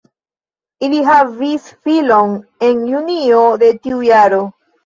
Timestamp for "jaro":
4.11-4.43